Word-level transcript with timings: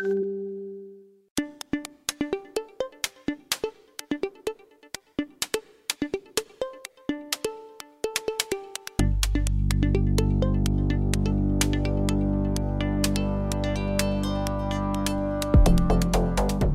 Música 0.00 0.41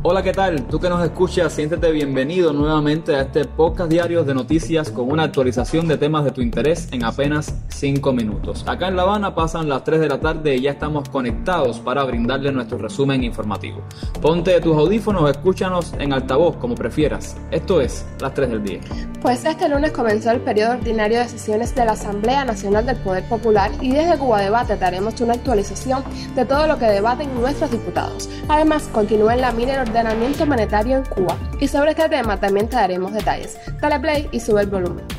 Hola, 0.10 0.24
¿qué 0.24 0.32
tal? 0.32 0.68
Tú 0.68 0.80
que 0.80 0.88
nos 0.88 1.04
escuchas, 1.04 1.52
siéntete 1.52 1.92
bienvenido 1.92 2.54
nuevamente 2.54 3.14
a 3.14 3.24
este 3.24 3.44
podcast 3.44 3.92
diario 3.92 4.24
de 4.24 4.34
noticias 4.34 4.90
con 4.90 5.12
una 5.12 5.24
actualización 5.24 5.86
de 5.86 5.98
temas 5.98 6.24
de 6.24 6.32
tu 6.32 6.40
interés 6.42 6.88
en 6.94 7.04
apenas 7.04 7.54
5 7.68 8.14
minutos. 8.14 8.64
Acá 8.70 8.88
en 8.88 8.96
La 8.96 9.02
Habana 9.02 9.36
pasan 9.36 9.68
las 9.68 9.84
3 9.84 10.00
de 10.00 10.08
la 10.08 10.22
tarde 10.22 10.56
y 10.56 10.62
ya 10.62 10.72
estamos 10.72 11.10
conectados 11.10 11.80
para 11.80 12.06
brindarle 12.06 12.54
nuestro 12.54 12.78
resumen 12.78 13.22
informativo. 13.26 13.82
Ponte 14.22 14.62
tus 14.62 14.78
audífonos, 14.78 15.30
escúchanos 15.30 15.94
en 16.00 16.14
altavoz 16.14 16.56
como 16.56 16.76
prefieras. 16.76 17.36
Esto 17.52 17.82
es 17.82 18.06
las 18.22 18.34
3 18.34 18.50
del 18.50 18.64
día. 18.64 18.80
Pues 19.22 19.44
este 19.44 19.68
lunes 19.68 19.92
comenzó 19.92 20.32
el 20.32 20.40
periodo 20.40 20.72
ordinario 20.72 21.20
de 21.20 21.28
sesiones 21.28 21.76
de 21.76 21.84
la 21.84 21.92
Asamblea 21.92 22.46
Nacional 22.46 22.86
del 22.86 22.96
Poder 22.96 23.28
Popular 23.28 23.72
y 23.82 23.92
desde 23.92 24.18
Cuba 24.18 24.40
Debate 24.40 24.78
daremos 24.78 25.20
una 25.20 25.34
actualización 25.34 26.02
de 26.34 26.46
todo 26.46 26.66
lo 26.66 26.80
que 26.80 26.86
debaten 26.86 27.36
nuestros 27.42 27.72
diputados. 27.72 28.30
Además, 28.48 28.88
continúa 28.94 29.34
en 29.34 29.42
la 29.42 29.52
mini 29.52 29.74
ordenamiento 29.98 30.46
monetario 30.46 30.98
en 30.98 31.06
Cuba. 31.06 31.38
Y 31.60 31.68
sobre 31.68 31.92
este 31.92 32.08
tema 32.10 32.40
también 32.40 32.70
te 32.70 32.76
daremos 32.76 33.14
detalles. 33.14 33.58
Dale 33.82 34.00
play 34.00 34.30
y 34.32 34.40
sube 34.40 34.62
el 34.62 34.68
volumen. 34.68 35.17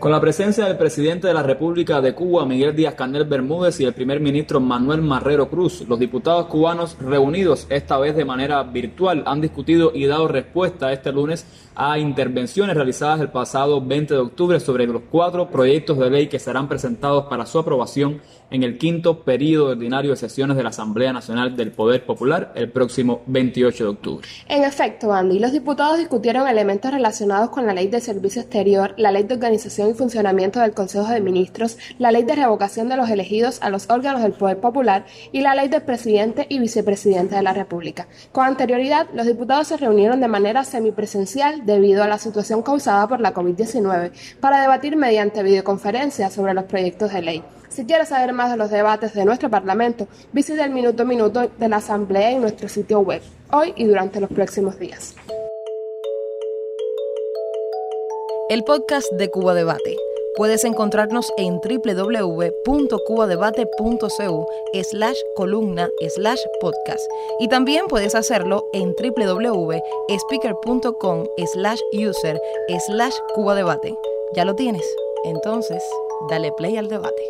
Con 0.00 0.12
la 0.12 0.20
presencia 0.22 0.64
del 0.64 0.78
presidente 0.78 1.28
de 1.28 1.34
la 1.34 1.42
República 1.42 2.00
de 2.00 2.14
Cuba, 2.14 2.46
Miguel 2.46 2.74
Díaz 2.74 2.94
Canel 2.94 3.26
Bermúdez, 3.26 3.80
y 3.80 3.84
el 3.84 3.92
primer 3.92 4.18
ministro 4.18 4.58
Manuel 4.58 5.02
Marrero 5.02 5.50
Cruz, 5.50 5.84
los 5.86 5.98
diputados 5.98 6.46
cubanos 6.46 6.96
reunidos 6.98 7.66
esta 7.68 7.98
vez 7.98 8.16
de 8.16 8.24
manera 8.24 8.62
virtual 8.62 9.22
han 9.26 9.42
discutido 9.42 9.92
y 9.94 10.06
dado 10.06 10.26
respuesta 10.26 10.90
este 10.90 11.12
lunes 11.12 11.44
a 11.74 11.98
intervenciones 11.98 12.76
realizadas 12.76 13.20
el 13.20 13.28
pasado 13.28 13.84
20 13.84 14.14
de 14.14 14.20
octubre 14.20 14.58
sobre 14.58 14.86
los 14.86 15.02
cuatro 15.10 15.50
proyectos 15.50 15.98
de 15.98 16.08
ley 16.08 16.28
que 16.28 16.38
serán 16.38 16.66
presentados 16.66 17.26
para 17.26 17.44
su 17.44 17.58
aprobación 17.58 18.22
en 18.50 18.62
el 18.64 18.78
quinto 18.78 19.22
periodo 19.22 19.70
ordinario 19.70 20.10
de 20.10 20.16
sesiones 20.16 20.56
de 20.56 20.62
la 20.62 20.70
Asamblea 20.70 21.12
Nacional 21.12 21.56
del 21.56 21.72
Poder 21.72 22.04
Popular 22.04 22.52
el 22.56 22.70
próximo 22.70 23.22
28 23.26 23.84
de 23.84 23.90
octubre. 23.90 24.28
En 24.48 24.64
efecto, 24.64 25.12
Andy, 25.12 25.38
los 25.38 25.52
diputados 25.52 25.98
discutieron 25.98 26.48
elementos 26.48 26.90
relacionados 26.90 27.50
con 27.50 27.66
la 27.66 27.74
Ley 27.74 27.88
de 27.88 28.00
Servicio 28.00 28.42
Exterior, 28.42 28.94
la 28.96 29.12
Ley 29.12 29.22
de 29.22 29.34
Organización 29.34 29.89
y 29.90 29.94
Funcionamiento 29.94 30.60
del 30.60 30.72
Consejo 30.72 31.08
de 31.08 31.20
Ministros, 31.20 31.76
la 31.98 32.10
Ley 32.10 32.22
de 32.22 32.34
Revocación 32.34 32.88
de 32.88 32.96
los 32.96 33.10
elegidos 33.10 33.58
a 33.62 33.70
los 33.70 33.90
órganos 33.90 34.22
del 34.22 34.32
Poder 34.32 34.58
Popular 34.58 35.04
y 35.32 35.40
la 35.40 35.54
Ley 35.54 35.68
del 35.68 35.82
Presidente 35.82 36.46
y 36.48 36.58
Vicepresidente 36.58 37.34
de 37.34 37.42
la 37.42 37.52
República. 37.52 38.06
Con 38.32 38.46
anterioridad, 38.46 39.08
los 39.12 39.26
diputados 39.26 39.68
se 39.68 39.76
reunieron 39.76 40.20
de 40.20 40.28
manera 40.28 40.64
semipresencial 40.64 41.66
debido 41.66 42.02
a 42.02 42.08
la 42.08 42.18
situación 42.18 42.62
causada 42.62 43.06
por 43.08 43.20
la 43.20 43.34
COVID-19 43.34 44.12
para 44.40 44.60
debatir 44.60 44.96
mediante 44.96 45.42
videoconferencia 45.42 46.30
sobre 46.30 46.54
los 46.54 46.64
proyectos 46.64 47.12
de 47.12 47.22
ley. 47.22 47.44
Si 47.68 47.84
quieres 47.84 48.08
saber 48.08 48.32
más 48.32 48.50
de 48.50 48.56
los 48.56 48.70
debates 48.70 49.14
de 49.14 49.24
nuestro 49.24 49.48
Parlamento, 49.48 50.08
visita 50.32 50.64
el 50.64 50.72
minuto 50.72 51.04
a 51.04 51.06
minuto 51.06 51.50
de 51.56 51.68
la 51.68 51.76
Asamblea 51.76 52.32
en 52.32 52.40
nuestro 52.40 52.68
sitio 52.68 53.00
web, 53.00 53.22
hoy 53.52 53.72
y 53.76 53.84
durante 53.84 54.20
los 54.20 54.30
próximos 54.30 54.78
días. 54.78 55.14
El 58.50 58.64
podcast 58.64 59.10
de 59.12 59.30
Cuba 59.30 59.54
Debate. 59.54 59.96
Puedes 60.34 60.64
encontrarnos 60.64 61.32
en 61.36 61.60
www.cubadebate.cu 61.60 64.46
slash 64.82 65.18
columna 65.36 65.88
slash 66.16 66.40
podcast 66.60 67.08
y 67.38 67.46
también 67.46 67.86
puedes 67.86 68.16
hacerlo 68.16 68.68
en 68.72 68.96
www.speaker.com 68.96 71.26
slash 71.52 71.80
user 71.92 72.40
slash 72.88 73.14
cubadebate. 73.36 73.94
¿Ya 74.34 74.44
lo 74.44 74.56
tienes? 74.56 74.96
Entonces, 75.26 75.84
dale 76.28 76.50
play 76.56 76.76
al 76.76 76.88
debate. 76.88 77.22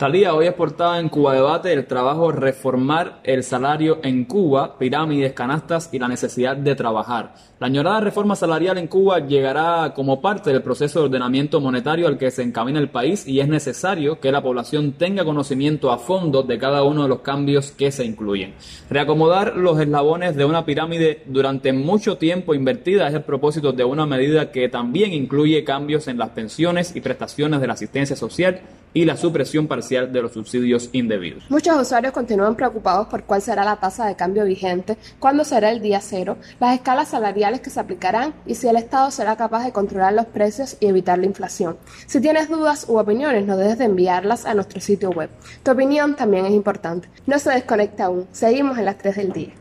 Talía, 0.00 0.32
hoy 0.32 0.46
es 0.46 0.54
portada 0.54 0.98
en 0.98 1.10
Cuba 1.10 1.34
Debate 1.34 1.74
el 1.74 1.84
trabajo 1.84 2.32
Reformar 2.32 3.20
el 3.22 3.42
salario 3.42 3.98
en 4.02 4.24
Cuba, 4.24 4.78
pirámides, 4.78 5.34
canastas 5.34 5.90
y 5.92 5.98
la 5.98 6.08
necesidad 6.08 6.56
de 6.56 6.74
trabajar. 6.74 7.34
La 7.58 7.66
añorada 7.66 8.00
reforma 8.00 8.34
salarial 8.34 8.78
en 8.78 8.86
Cuba 8.86 9.18
llegará 9.18 9.92
como 9.94 10.22
parte 10.22 10.54
del 10.54 10.62
proceso 10.62 11.00
de 11.00 11.04
ordenamiento 11.04 11.60
monetario 11.60 12.08
al 12.08 12.16
que 12.16 12.30
se 12.30 12.42
encamina 12.42 12.78
el 12.78 12.88
país 12.88 13.28
y 13.28 13.40
es 13.40 13.48
necesario 13.48 14.20
que 14.20 14.32
la 14.32 14.42
población 14.42 14.92
tenga 14.92 15.22
conocimiento 15.22 15.92
a 15.92 15.98
fondo 15.98 16.42
de 16.42 16.58
cada 16.58 16.82
uno 16.82 17.02
de 17.02 17.10
los 17.10 17.20
cambios 17.20 17.70
que 17.70 17.92
se 17.92 18.06
incluyen. 18.06 18.54
Reacomodar 18.88 19.54
los 19.54 19.78
eslabones 19.78 20.34
de 20.34 20.46
una 20.46 20.64
pirámide 20.64 21.24
durante 21.26 21.74
mucho 21.74 22.16
tiempo 22.16 22.54
invertida 22.54 23.06
es 23.06 23.12
el 23.12 23.24
propósito 23.24 23.72
de 23.72 23.84
una 23.84 24.06
medida 24.06 24.50
que 24.50 24.70
también 24.70 25.12
incluye 25.12 25.62
cambios 25.62 26.08
en 26.08 26.16
las 26.16 26.30
pensiones 26.30 26.96
y 26.96 27.02
prestaciones 27.02 27.60
de 27.60 27.66
la 27.66 27.74
asistencia 27.74 28.16
social 28.16 28.62
y 28.92 29.04
la 29.04 29.16
supresión 29.16 29.66
parcial 29.66 30.12
de 30.12 30.22
los 30.22 30.32
subsidios 30.32 30.90
indebidos. 30.92 31.44
Muchos 31.48 31.80
usuarios 31.80 32.12
continúan 32.12 32.56
preocupados 32.56 33.08
por 33.08 33.24
cuál 33.24 33.42
será 33.42 33.64
la 33.64 33.76
tasa 33.76 34.06
de 34.06 34.16
cambio 34.16 34.44
vigente, 34.44 34.96
cuándo 35.18 35.44
será 35.44 35.70
el 35.70 35.80
día 35.80 36.00
cero, 36.00 36.36
las 36.58 36.74
escalas 36.74 37.08
salariales 37.08 37.60
que 37.60 37.70
se 37.70 37.80
aplicarán 37.80 38.34
y 38.46 38.54
si 38.54 38.68
el 38.68 38.76
Estado 38.76 39.10
será 39.10 39.36
capaz 39.36 39.64
de 39.64 39.72
controlar 39.72 40.12
los 40.12 40.26
precios 40.26 40.76
y 40.80 40.86
evitar 40.86 41.18
la 41.18 41.26
inflación. 41.26 41.76
Si 42.06 42.20
tienes 42.20 42.48
dudas 42.48 42.86
u 42.88 42.98
opiniones, 42.98 43.46
no 43.46 43.56
dejes 43.56 43.78
de 43.78 43.84
enviarlas 43.84 44.46
a 44.46 44.54
nuestro 44.54 44.80
sitio 44.80 45.10
web. 45.10 45.30
Tu 45.62 45.70
opinión 45.70 46.16
también 46.16 46.46
es 46.46 46.52
importante. 46.52 47.08
No 47.26 47.38
se 47.38 47.50
desconecta 47.50 48.06
aún. 48.06 48.26
Seguimos 48.32 48.78
en 48.78 48.84
las 48.84 48.98
3 48.98 49.16
del 49.16 49.32
día. 49.32 49.54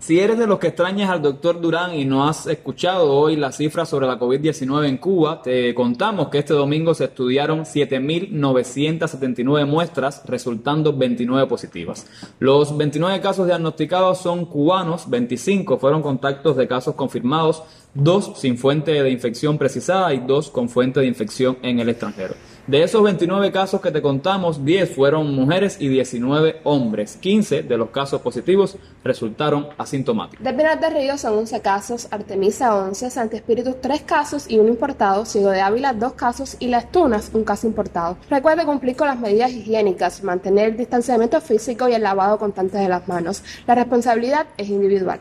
Si 0.00 0.18
eres 0.18 0.36
de 0.38 0.46
los 0.46 0.58
que 0.58 0.68
extrañas 0.68 1.10
al 1.10 1.20
doctor 1.20 1.60
Durán 1.60 1.94
y 1.94 2.06
no 2.06 2.26
has 2.26 2.46
escuchado 2.46 3.12
hoy 3.12 3.36
las 3.36 3.58
cifras 3.58 3.86
sobre 3.86 4.06
la 4.06 4.18
COVID-19 4.18 4.88
en 4.88 4.96
Cuba, 4.96 5.42
te 5.42 5.74
contamos 5.74 6.30
que 6.30 6.38
este 6.38 6.54
domingo 6.54 6.94
se 6.94 7.04
estudiaron 7.04 7.66
7.979 7.66 9.66
muestras, 9.66 10.22
resultando 10.24 10.96
29 10.96 11.46
positivas. 11.46 12.06
Los 12.38 12.74
29 12.78 13.20
casos 13.20 13.46
diagnosticados 13.46 14.16
son 14.16 14.46
cubanos, 14.46 15.10
25 15.10 15.76
fueron 15.76 16.00
contactos 16.00 16.56
de 16.56 16.66
casos 16.66 16.94
confirmados, 16.94 17.62
dos 17.92 18.32
sin 18.36 18.56
fuente 18.56 19.02
de 19.02 19.10
infección 19.10 19.58
precisada 19.58 20.14
y 20.14 20.20
dos 20.20 20.48
con 20.48 20.70
fuente 20.70 21.00
de 21.00 21.08
infección 21.08 21.58
en 21.60 21.78
el 21.78 21.90
extranjero. 21.90 22.36
De 22.66 22.82
esos 22.82 23.02
29 23.02 23.50
casos 23.50 23.80
que 23.80 23.90
te 23.90 24.02
contamos, 24.02 24.64
10 24.64 24.94
fueron 24.94 25.34
mujeres 25.34 25.76
y 25.80 25.88
19 25.88 26.60
hombres. 26.64 27.16
15 27.20 27.62
de 27.62 27.76
los 27.76 27.90
casos 27.90 28.20
positivos 28.20 28.76
resultaron 29.02 29.68
asintomáticos. 29.78 30.44
De 30.44 30.52
Pinar 30.52 30.78
de 30.78 30.90
Río 30.90 31.18
son 31.18 31.38
11 31.38 31.60
casos, 31.60 32.08
Artemisa 32.10 32.76
11, 32.76 33.10
Santi 33.10 33.36
Espíritu 33.36 33.76
3 33.80 34.02
casos 34.02 34.48
y 34.48 34.58
uno 34.58 34.68
importado, 34.68 35.24
Ciego 35.24 35.50
de 35.50 35.60
Ávila 35.60 35.92
2 35.92 36.12
casos 36.12 36.56
y 36.60 36.68
Las 36.68 36.92
Tunas 36.92 37.30
un 37.32 37.44
caso 37.44 37.66
importado. 37.66 38.16
Recuerde 38.28 38.64
cumplir 38.64 38.96
con 38.96 39.08
las 39.08 39.18
medidas 39.18 39.50
higiénicas, 39.50 40.22
mantener 40.22 40.70
el 40.70 40.76
distanciamiento 40.76 41.40
físico 41.40 41.88
y 41.88 41.94
el 41.94 42.02
lavado 42.02 42.38
constante 42.38 42.78
de 42.78 42.88
las 42.88 43.08
manos. 43.08 43.42
La 43.66 43.74
responsabilidad 43.74 44.46
es 44.56 44.68
individual. 44.68 45.20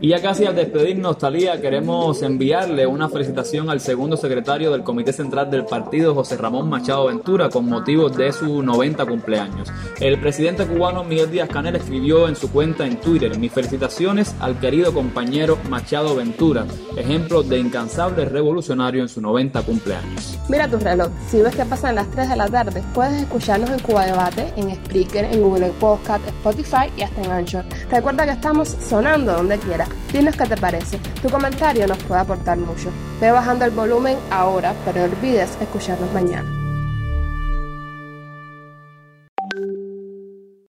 Y 0.00 0.08
ya 0.08 0.20
casi 0.20 0.44
al 0.44 0.54
despedirnos, 0.54 1.18
Talía, 1.18 1.60
queremos 1.60 2.20
enviarle 2.22 2.86
una 2.86 3.08
felicitación 3.08 3.70
al 3.70 3.80
segundo 3.80 4.16
secretario 4.16 4.70
del 4.70 4.82
Comité 4.82 5.12
Central 5.12 5.50
del 5.50 5.64
Partido, 5.64 6.14
José 6.14 6.36
Ramón 6.36 6.68
Machado 6.68 7.06
Ventura, 7.06 7.48
con 7.48 7.66
motivo 7.66 8.10
de 8.10 8.32
su 8.32 8.62
90 8.62 9.06
cumpleaños. 9.06 9.72
El 10.00 10.20
presidente 10.20 10.66
cubano 10.66 11.04
Miguel 11.04 11.30
Díaz 11.30 11.48
Canel 11.48 11.76
escribió 11.76 12.28
en 12.28 12.36
su 12.36 12.50
cuenta 12.50 12.86
en 12.86 13.00
Twitter, 13.00 13.38
mis 13.38 13.52
felicitaciones 13.52 14.34
al 14.40 14.58
querido 14.58 14.92
compañero 14.92 15.58
Machado 15.70 16.16
Ventura, 16.16 16.66
ejemplo 16.96 17.42
de 17.42 17.58
incansable 17.58 18.26
revolucionario 18.26 19.02
en 19.02 19.08
su 19.08 19.20
90 19.20 19.62
cumpleaños. 19.62 20.38
Mira 20.48 20.68
tu 20.68 20.78
reloj, 20.78 21.08
si 21.28 21.40
ves 21.40 21.56
que 21.56 21.64
pasan 21.64 21.94
las 21.94 22.10
3 22.10 22.28
de 22.28 22.36
la 22.36 22.48
tarde, 22.48 22.82
puedes 22.92 23.22
escucharnos 23.22 23.70
en 23.70 23.78
Cuba 23.78 24.04
Debate, 24.04 24.52
en 24.56 24.74
Spreaker, 24.74 25.24
en 25.24 25.40
Google 25.40 25.72
Podcast, 25.80 26.26
Spotify 26.28 26.90
y 26.96 27.02
hasta 27.02 27.22
en 27.22 27.30
Anchor. 27.30 27.64
Recuerda 27.90 28.24
que 28.24 28.32
estamos 28.32 28.68
sonando 28.68 29.32
donde 29.32 29.58
quiera. 29.58 29.86
Dinos 30.12 30.36
qué 30.36 30.46
te 30.46 30.56
parece. 30.56 30.98
Tu 31.22 31.28
comentario 31.28 31.86
nos 31.86 31.98
puede 32.04 32.20
aportar 32.20 32.58
mucho. 32.58 32.90
Ve 33.20 33.30
bajando 33.30 33.64
el 33.64 33.70
volumen 33.70 34.16
ahora, 34.30 34.74
pero 34.84 35.06
no 35.06 35.12
olvides 35.12 35.50
escucharnos 35.60 36.12
mañana. 36.12 36.63